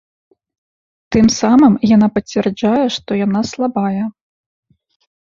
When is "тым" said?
1.15-1.27